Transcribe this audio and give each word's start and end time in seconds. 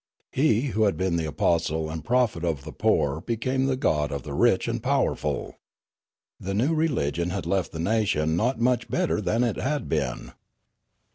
He 0.31 0.61
who 0.73 0.85
had 0.85 0.97
been 0.97 1.15
the 1.15 1.27
apostle 1.27 1.87
and 1.87 2.03
prophet 2.03 2.43
of 2.43 2.63
the 2.63 2.71
poor 2.71 3.21
be 3.21 3.37
came 3.37 3.67
the 3.67 3.77
god 3.77 4.11
of 4.11 4.23
the 4.23 4.33
rich 4.33 4.67
and 4.67 4.81
powerful. 4.81 5.59
The 6.39 6.55
new 6.55 6.73
religion 6.73 7.29
had 7.29 7.45
left 7.45 7.71
the 7.71 7.77
nation 7.79 8.35
not 8.35 8.59
much 8.59 8.89
better 8.89 9.21
than 9.21 9.43
it 9.43 9.57
had 9.57 9.87
been. 9.87 10.31